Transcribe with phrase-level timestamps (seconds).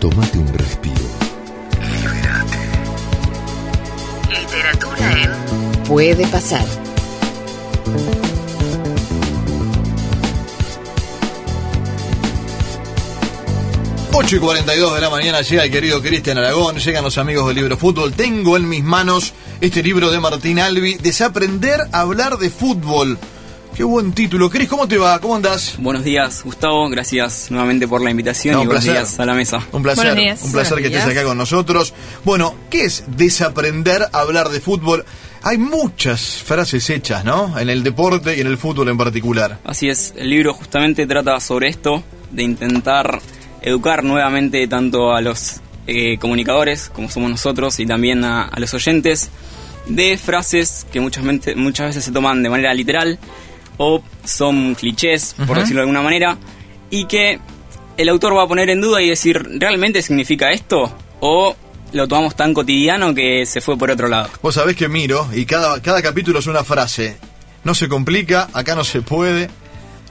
[0.00, 0.94] Tómate un respiro.
[1.78, 2.58] Libérate.
[4.30, 6.66] Literatura en Puede pasar.
[14.12, 17.56] 8 y 42 de la mañana llega el querido Cristian Aragón, llegan los amigos del
[17.56, 18.14] libro Fútbol.
[18.14, 23.18] Tengo en mis manos este libro de Martín Albi, Desaprender a hablar de fútbol.
[23.74, 24.50] Qué buen título.
[24.50, 25.18] Cris, ¿cómo te va?
[25.20, 25.76] ¿Cómo andás?
[25.78, 26.88] Buenos días, Gustavo.
[26.90, 29.02] Gracias nuevamente por la invitación No, y un buenos placer.
[29.02, 29.66] días a la mesa.
[29.72, 30.42] Un placer, Buenos días.
[30.42, 31.18] un placer Buenos que estés días.
[31.18, 31.94] acá con nosotros.
[32.24, 35.04] Bueno, ¿qué es desaprender a hablar de fútbol?
[35.42, 37.58] Hay muchas frases hechas, ¿no?
[37.58, 39.58] En el deporte y en el fútbol en particular.
[39.64, 42.02] Así es, el libro justamente trata sobre esto,
[42.32, 43.20] de intentar
[43.62, 48.74] educar nuevamente tanto a los eh, comunicadores, como somos nosotros, y también a, a los
[48.74, 49.30] oyentes,
[49.86, 53.18] de frases que muchas, mente- muchas veces se toman de manera literal
[53.82, 56.36] o son clichés, por decirlo de alguna manera,
[56.90, 57.40] y que
[57.96, 60.94] el autor va a poner en duda y decir, ¿realmente significa esto?
[61.20, 61.56] ¿O
[61.92, 64.28] lo tomamos tan cotidiano que se fue por otro lado?
[64.42, 67.16] Vos sabés que miro y cada, cada capítulo es una frase.
[67.64, 69.48] No se complica, acá no se puede.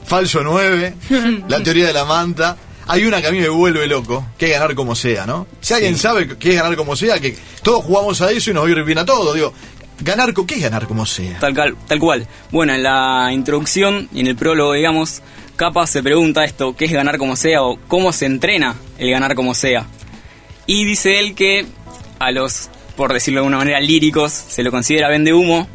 [0.04, 0.96] Falso 9,
[1.48, 2.58] la teoría de la manta.
[2.88, 5.46] Hay una que a mí me vuelve loco, que es ganar como sea, ¿no?
[5.62, 8.64] Si alguien sabe que es ganar como sea, que todos jugamos a eso y nos
[8.64, 9.32] va a ir bien a todo.
[9.32, 9.54] Digo,
[10.02, 11.40] ganar, ¿qué es ganar como sea?
[11.40, 12.28] Tal, cal- tal cual.
[12.52, 15.22] Bueno, en la introducción y en el prólogo, digamos,
[15.56, 19.36] Capa se pregunta esto, ¿qué es ganar como sea o cómo se entrena el ganar
[19.36, 19.86] como sea?
[20.66, 21.66] Y dice él que
[22.20, 25.68] a los, por decirlo de alguna manera, líricos se lo considera vende humo,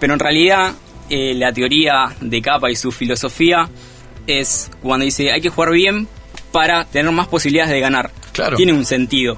[0.00, 0.72] pero en realidad
[1.10, 3.68] eh, la teoría de Capa y su filosofía
[4.26, 6.08] es cuando dice hay que jugar bien
[6.52, 8.10] para tener más posibilidades de ganar.
[8.32, 8.56] Claro.
[8.56, 9.36] Tiene un sentido.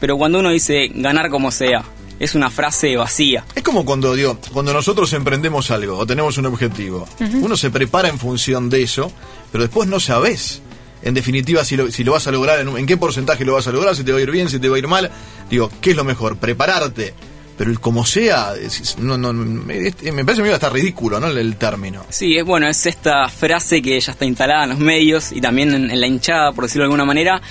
[0.00, 1.82] Pero cuando uno dice ganar como sea,
[2.18, 3.44] es una frase vacía.
[3.54, 7.08] Es como cuando, digo, cuando nosotros emprendemos algo o tenemos un objetivo.
[7.40, 9.12] Uno se prepara en función de eso,
[9.52, 10.62] pero después no sabes,
[11.02, 13.66] en definitiva, si lo, si lo vas a lograr, en, en qué porcentaje lo vas
[13.68, 15.10] a lograr, si te va a ir bien, si te va a ir mal.
[15.48, 16.36] Digo, ¿qué es lo mejor?
[16.36, 17.14] Prepararte.
[17.56, 18.52] Pero el como sea,
[18.98, 21.26] no, no, me, es- me parece que me iba a estar ridículo, ¿no?
[21.26, 22.04] El, el término.
[22.08, 25.74] Sí, es bueno, es esta frase que ya está instalada en los medios y también
[25.74, 27.42] en, en la hinchada, por decirlo de alguna manera,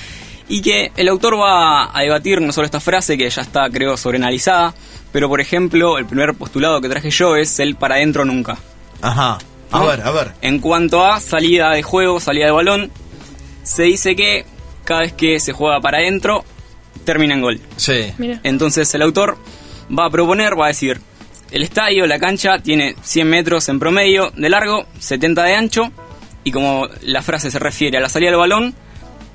[0.49, 3.97] y que el autor va a debatir no solo esta frase que ya está, creo,
[3.97, 4.73] sobreanalizada,
[5.11, 8.57] pero por ejemplo, el primer postulado que traje yo es el para adentro nunca.
[9.01, 9.37] Ajá.
[9.71, 9.87] A ¿no?
[9.87, 10.31] ver, a ver.
[10.41, 12.91] En cuanto a salida de juego, salida de balón,
[13.63, 14.45] se dice que
[14.85, 16.45] cada vez que se juega para adentro,
[17.03, 17.59] termina en gol.
[17.75, 18.13] Sí.
[18.17, 18.39] Mira.
[18.43, 19.37] Entonces el autor
[19.97, 21.01] va a proponer, va a decir,
[21.51, 25.91] el estadio, la cancha, tiene 100 metros en promedio de largo, 70 de ancho,
[26.43, 28.75] y como la frase se refiere a la salida del balón,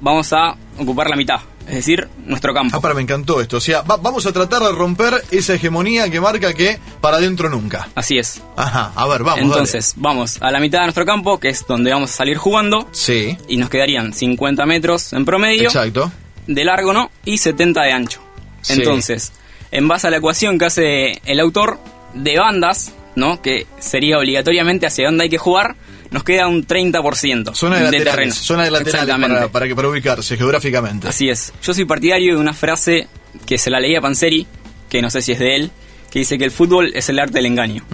[0.00, 2.76] vamos a ocupar la mitad, es decir, nuestro campo.
[2.76, 3.58] Ah, para, me encantó esto.
[3.58, 7.48] O sea, va- vamos a tratar de romper esa hegemonía que marca que para adentro
[7.50, 7.88] nunca.
[7.94, 8.42] Así es.
[8.56, 9.40] Ajá, a ver, vamos.
[9.42, 12.88] Entonces, vamos a la mitad de nuestro campo, que es donde vamos a salir jugando.
[12.92, 15.64] Sí, y nos quedarían 50 metros en promedio.
[15.64, 16.10] exacto.
[16.46, 17.10] de largo, ¿no?
[17.24, 18.20] Y 70 de ancho.
[18.62, 18.74] Sí.
[18.74, 19.32] Entonces,
[19.70, 21.78] en base a la ecuación que hace el autor
[22.14, 23.40] de bandas, ¿no?
[23.42, 25.76] Que sería obligatoriamente hacia dónde hay que jugar,
[26.12, 28.34] nos queda un 30% Zona de, laterales, terreno.
[28.34, 31.08] zona de laterales para, para que para ubicarse geográficamente.
[31.08, 31.52] Así es.
[31.62, 33.08] Yo soy partidario de una frase
[33.46, 34.46] que se la leía a Panseri,
[34.88, 35.70] que no sé si es de él,
[36.10, 37.84] que dice que el fútbol es el arte del engaño.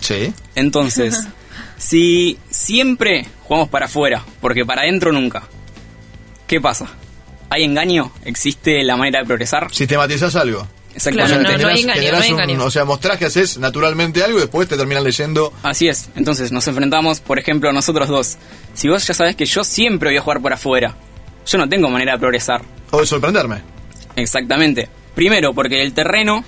[0.00, 0.32] Sí.
[0.54, 1.26] Entonces,
[1.76, 5.42] si siempre jugamos para afuera, porque para adentro nunca,
[6.46, 6.86] ¿qué pasa?
[7.50, 8.12] ¿Hay engaño?
[8.24, 9.68] ¿Existe la manera de progresar?
[9.72, 10.66] Sistematizás algo.
[10.94, 11.34] Exactamente.
[11.34, 11.48] Claro, no,
[11.92, 15.02] generás no hay un- o sea, mostrás que haces naturalmente algo y después te terminan
[15.04, 15.52] leyendo.
[15.62, 16.08] Así es.
[16.14, 18.36] Entonces nos enfrentamos, por ejemplo, nosotros dos.
[18.74, 20.94] Si vos ya sabes que yo siempre voy a jugar por afuera,
[21.46, 22.62] yo no tengo manera de progresar.
[22.90, 23.62] O de sorprenderme.
[24.16, 24.88] Exactamente.
[25.14, 26.44] Primero, porque el terreno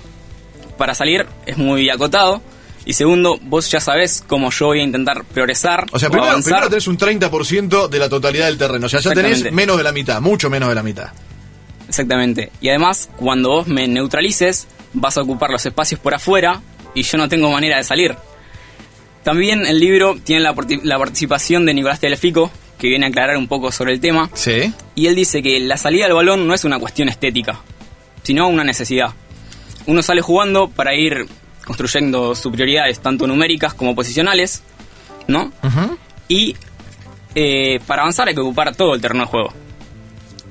[0.77, 2.41] para salir es muy acotado.
[2.85, 6.69] Y segundo, vos ya sabés cómo yo voy a intentar progresar O sea, primero, primero
[6.69, 8.85] tenés un 30% de la totalidad del terreno.
[8.85, 11.09] O sea, ya tenés menos de la mitad, mucho menos de la mitad.
[11.87, 12.51] Exactamente.
[12.61, 16.61] Y además, cuando vos me neutralices, vas a ocupar los espacios por afuera
[16.93, 18.15] y yo no tengo manera de salir.
[19.23, 23.47] También el libro tiene la, la participación de Nicolás Telefico, que viene a aclarar un
[23.47, 24.29] poco sobre el tema.
[24.33, 24.73] Sí.
[24.95, 27.59] Y él dice que la salida del balón no es una cuestión estética,
[28.23, 29.13] sino una necesidad.
[29.85, 31.25] Uno sale jugando para ir
[31.65, 34.63] construyendo superioridades tanto numéricas como posicionales,
[35.27, 35.51] ¿no?
[36.29, 36.55] Y
[37.35, 39.53] eh, para avanzar hay que ocupar todo el terreno de juego.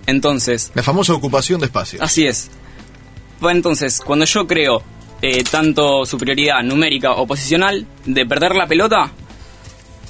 [0.06, 2.02] Entonces, La famosa ocupación de espacio.
[2.02, 2.50] así es.
[3.42, 4.82] Entonces, cuando yo creo
[5.22, 9.12] eh, tanto superioridad numérica o posicional, de perder la pelota,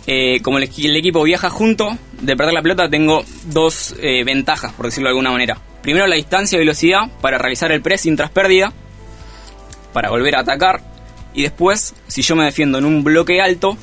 [0.06, 0.64] eh, como el
[0.96, 5.30] equipo viaja junto, de perder la pelota tengo dos eh, ventajas, por decirlo de alguna
[5.30, 5.58] manera.
[5.82, 8.72] Primero, la distancia y velocidad para realizar el pressing tras pérdida,
[9.92, 10.82] para volver a atacar.
[11.34, 13.76] Y después, si yo me defiendo en un bloque alto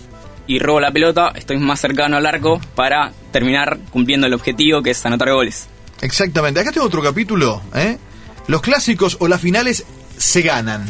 [0.47, 4.91] y robo la pelota, estoy más cercano al arco para terminar cumpliendo el objetivo que
[4.91, 5.69] es anotar goles.
[6.03, 6.59] Exactamente.
[6.59, 7.97] Acá tengo otro capítulo, ¿eh?
[8.47, 9.83] Los clásicos o las finales
[10.17, 10.85] se ganan.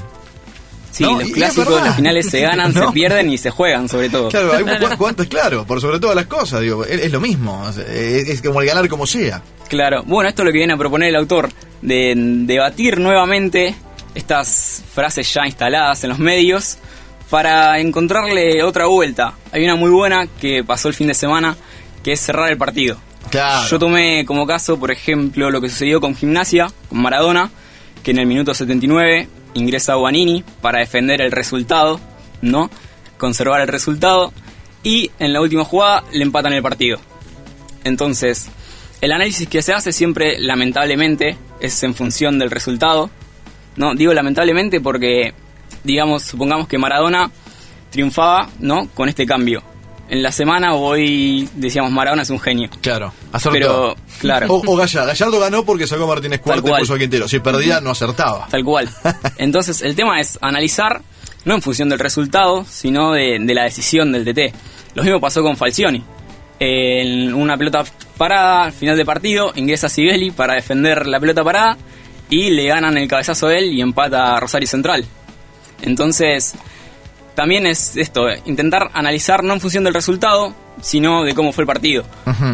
[0.91, 2.87] Sí, No, los clásicos las finales se ganan, No.
[2.87, 4.29] se pierden y se juegan, sobre todo.
[4.29, 7.67] Claro, hay cu- cuántas, claro, por sobre todas las cosas, digo, es, es lo mismo,
[7.69, 9.41] es, es como el ganar como sea.
[9.69, 11.49] Claro, bueno, esto es lo que viene a proponer el autor,
[11.81, 12.13] de
[12.45, 13.75] debatir nuevamente
[14.13, 16.77] estas frases ya instaladas en los medios
[17.31, 19.33] para encontrarle otra vuelta.
[19.51, 21.55] Hay una muy buena que pasó el fin de semana,
[22.03, 22.97] que es cerrar el partido.
[23.69, 27.49] Yo tomé como caso, por ejemplo, lo que sucedió con Gimnasia, con Maradona,
[28.03, 31.99] que en el minuto 79 ingresa Guanini para defender el resultado,
[32.41, 32.69] ¿no?
[33.17, 34.33] Conservar el resultado.
[34.83, 36.99] Y en la última jugada le empatan el partido.
[37.83, 38.49] Entonces,
[39.01, 43.09] el análisis que se hace siempre, lamentablemente, es en función del resultado.
[43.75, 45.33] No, digo lamentablemente porque,
[45.83, 47.31] digamos, supongamos que Maradona
[47.89, 48.87] triunfaba, ¿no?
[48.93, 49.63] Con este cambio.
[50.09, 52.69] En la semana hoy decíamos Maradona es un genio.
[52.81, 53.53] Claro, acertó.
[53.53, 54.47] Pero, claro.
[54.49, 55.07] O, o Gallardo.
[55.07, 57.27] Gallardo ganó porque sacó a Martínez Cuarta y puso a Quintero.
[57.27, 58.47] Si perdía, no acertaba.
[58.49, 58.89] Tal cual.
[59.37, 61.01] Entonces, el tema es analizar,
[61.45, 64.53] no en función del resultado, sino de, de la decisión del TT.
[64.95, 66.03] Lo mismo pasó con Falcioni.
[66.59, 67.83] En una pelota
[68.17, 71.77] parada, al final de partido, ingresa Sibeli para defender la pelota parada
[72.29, 75.05] y le ganan el cabezazo a él y empata a Rosario Central.
[75.81, 76.55] Entonces,
[77.35, 81.67] también es esto, intentar analizar no en función del resultado, sino de cómo fue el
[81.67, 82.03] partido.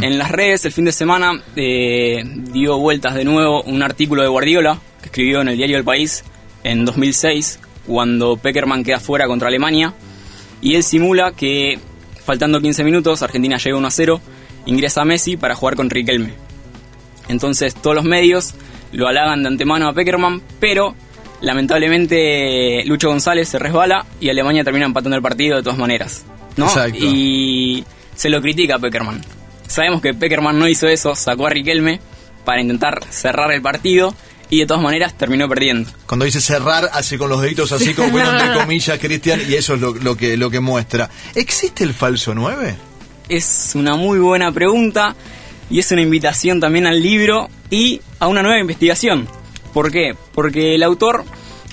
[0.01, 4.27] En las redes el fin de semana eh, dio vueltas de nuevo un artículo de
[4.27, 6.23] Guardiola que escribió en el diario El País
[6.63, 9.93] en 2006, cuando Peckerman queda fuera contra Alemania,
[10.61, 11.79] y él simula que
[12.25, 14.21] faltando 15 minutos Argentina llega 1 a 0,
[14.65, 16.33] ingresa Messi para jugar con Riquelme.
[17.27, 18.55] Entonces todos los medios
[18.91, 20.95] lo halagan de antemano a Peckerman, pero
[21.41, 26.25] lamentablemente Lucho González se resbala y Alemania termina empatando el partido de todas maneras.
[26.57, 26.65] ¿no?
[26.65, 26.97] Exacto.
[26.99, 27.83] Y
[28.15, 29.21] se lo critica a Peckerman.
[29.67, 31.99] Sabemos que Peckerman no hizo eso, sacó a Riquelme
[32.43, 34.15] para intentar cerrar el partido
[34.49, 35.89] y de todas maneras terminó perdiendo.
[36.07, 39.75] Cuando dice cerrar, hace con los deditos así como bueno, entre comillas, Cristian, y eso
[39.75, 41.09] es lo, lo que, lo que muestra.
[41.35, 42.75] ¿Existe el falso 9?
[43.29, 45.15] Es una muy buena pregunta
[45.69, 49.27] y es una invitación también al libro y a una nueva investigación.
[49.73, 50.15] ¿Por qué?
[50.33, 51.25] Porque el autor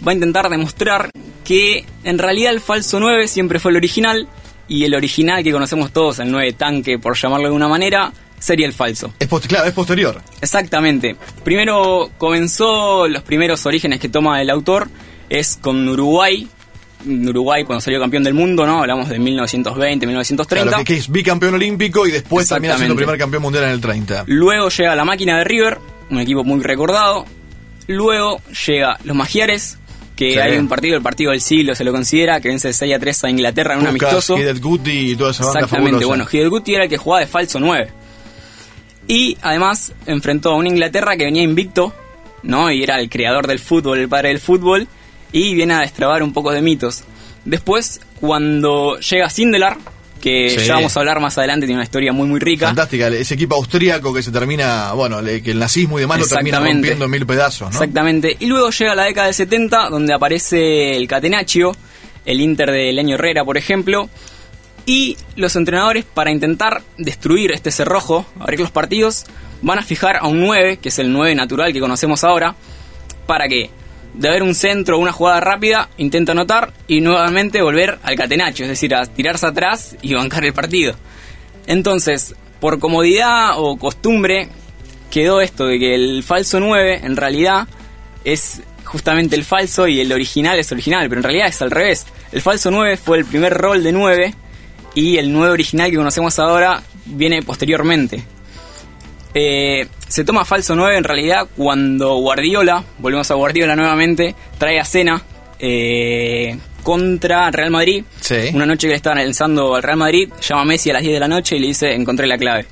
[0.07, 1.11] va a intentar demostrar
[1.45, 4.29] que en realidad el falso 9 siempre fue el original
[4.69, 8.67] y el original que conocemos todos, el 9 tanque por llamarlo de alguna manera, sería
[8.67, 9.13] el falso.
[9.19, 10.21] Es claro, es posterior.
[10.41, 11.17] Exactamente.
[11.45, 14.89] Primero comenzó los primeros orígenes que toma el autor
[15.29, 16.49] es con Uruguay.
[17.07, 18.81] Uruguay cuando salió campeón del mundo, ¿no?
[18.81, 20.69] Hablamos de 1920, 1930.
[20.69, 22.97] Claro, que, que es bicampeón olímpico y después también Exactamente.
[22.97, 24.25] primer campeón mundial en el 30.
[24.27, 25.79] Luego llega la máquina de River,
[26.11, 27.25] un equipo muy recordado.
[27.89, 29.79] Luego llega los Magiares,
[30.17, 30.39] que Sí.
[30.39, 33.25] hay un partido, el partido del siglo se lo considera, que vence 6 a 3
[33.25, 34.37] a Inglaterra en un amistoso.
[34.61, 36.07] Guti y toda esa banda Exactamente, fabulosa.
[36.07, 37.89] bueno, Hidel Guti era el que jugaba de falso 9.
[39.09, 41.93] Y además enfrentó a una Inglaterra que venía invicto,
[42.43, 42.71] ¿no?
[42.73, 44.89] Y era el creador del fútbol, el padre del fútbol,
[45.33, 47.05] y viene a destrabar un poco de mitos.
[47.45, 49.77] Después, cuando llega Sindelar,
[50.21, 50.67] que Sí.
[50.67, 52.67] ya vamos a hablar más adelante, tiene una historia muy muy rica.
[52.67, 56.27] Fantástica, ese equipo austríaco que se termina, bueno, le- que el nazismo y demás lo
[56.27, 57.79] termina rompiendo en mil pedazos, ¿no?
[57.79, 58.37] Exactamente.
[58.41, 61.77] Y luego llega la década del 70, donde aparece el Catenaccio,
[62.25, 64.09] el Inter de Leño Herrera, por ejemplo.
[64.85, 69.25] Y los entrenadores, para intentar destruir este cerrojo, abrir los partidos,
[69.63, 72.55] van a fijar a un 9, que es el 9 natural que conocemos ahora,
[73.27, 73.71] para que,
[74.17, 78.65] de haber un centro o una jugada rápida, intenta anotar y nuevamente volver al catenacho,
[78.65, 80.95] es decir, a tirarse atrás y bancar el partido.
[81.67, 84.49] Entonces, por comodidad o costumbre,
[85.11, 87.69] quedó esto de que el falso 9 en realidad
[88.25, 92.07] es justamente el falso y el original es original, pero en realidad es al revés.
[92.33, 94.35] El falso 9 fue el primer rol de 9
[94.95, 98.25] y el 9 original que conocemos ahora viene posteriormente.
[99.39, 104.85] Eh, se toma falso 9 en realidad cuando Guardiola, volvemos a Guardiola nuevamente, trae a
[104.87, 105.23] Cena
[105.59, 108.03] eh, contra Real Madrid.
[108.19, 108.37] Sí.
[108.55, 111.13] Una noche que le estaban lanzando al Real Madrid, llama a Messi a las 10
[111.13, 112.65] de la noche y le dice, encontré la clave.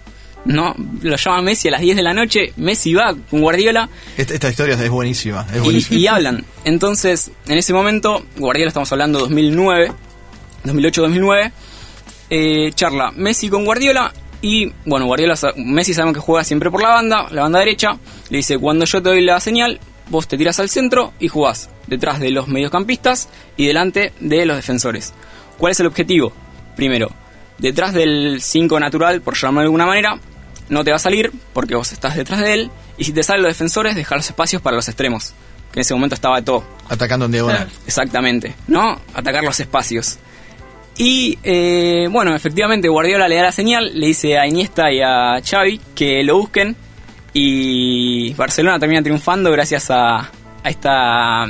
[0.46, 4.32] No, lo llama Messi a las 10 de la noche, Messi va con Guardiola Esta,
[4.32, 6.00] esta historia es buenísima, es y, buenísima.
[6.00, 6.44] y hablan.
[6.64, 9.92] Entonces, en ese momento, Guardiola estamos hablando 2009,
[10.64, 11.52] 2008-2009,
[12.30, 14.14] eh, charla Messi con Guardiola
[14.44, 17.96] y, bueno, Guardiola, Messi sabemos que juega siempre por la banda, la banda derecha,
[18.28, 21.70] le dice, cuando yo te doy la señal, vos te tiras al centro y jugás
[21.86, 25.14] detrás de los mediocampistas y delante de los defensores.
[25.56, 26.34] ¿Cuál es el objetivo?
[26.76, 27.10] Primero,
[27.56, 30.18] detrás del 5 natural, por llamarlo de alguna manera,
[30.68, 32.70] no te va a salir porque vos estás detrás de él.
[32.98, 35.32] Y si te salen los defensores, dejar los espacios para los extremos.
[35.72, 36.64] Que en ese momento estaba todo.
[36.90, 37.70] Atacando en diagonal.
[37.86, 39.00] Exactamente, ¿no?
[39.14, 40.18] Atacar los espacios.
[40.96, 45.40] Y eh, bueno, efectivamente Guardiola le da la señal, le dice a Iniesta y a
[45.44, 46.76] Xavi que lo busquen
[47.32, 50.30] Y Barcelona termina triunfando gracias a,
[50.64, 51.46] esta,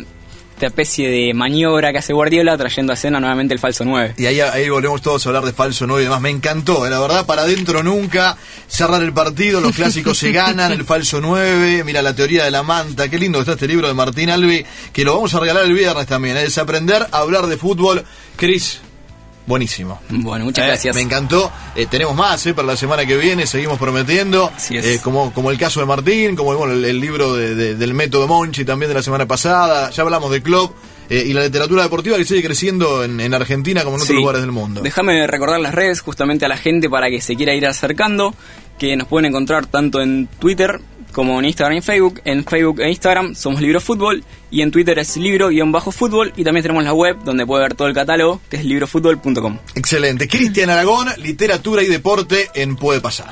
[0.54, 4.14] esta especie de maniobra que hace Guardiola trayendo a escena nuevamente el falso 9.
[4.16, 6.22] Y ahí, ahí volvemos todos a hablar de falso 9 y demás.
[6.22, 8.38] Me encantó, eh, la verdad, para adentro nunca.
[8.66, 11.84] Cerrar el partido, los clásicos se ganan, el falso 9.
[11.84, 13.10] Mira la teoría de la manta.
[13.10, 16.06] Qué lindo está este libro de Martín Albi, que lo vamos a regalar el viernes
[16.06, 16.38] también.
[16.38, 18.04] Es aprender a hablar de fútbol.
[18.36, 18.80] Cris,
[19.46, 20.00] buenísimo.
[20.10, 20.96] Bueno, muchas Eh, gracias.
[20.96, 21.50] Me encantó.
[21.76, 24.50] Eh, tenemos más eh, para la semana que viene, seguimos prometiendo.
[24.56, 24.84] Así es.
[24.84, 27.94] Eh, como, como el caso de Martín, como bueno, el, el libro de- de- del
[27.94, 29.90] método Monchi también de la semana pasada.
[29.90, 30.74] Ya hablamos de Club
[31.10, 34.20] y la literatura deportiva que sigue creciendo en, en Argentina como en otros Sí.
[34.20, 34.80] lugares del mundo.
[34.80, 38.34] Déjame recordar las redes justamente a la gente para que se quiera ir acercando,
[38.78, 40.80] que nos pueden encontrar tanto en Twitter
[41.14, 42.20] como en Instagram y Facebook.
[42.24, 46.84] En Facebook e Instagram somos Libro Fútbol y en Twitter es libro-fútbol y también tenemos
[46.84, 49.58] la web donde puede ver todo el catálogo que es librofútbol.com.
[49.74, 50.28] Excelente.
[50.28, 53.30] Cristian Aragón, literatura y deporte en Puede Pasar.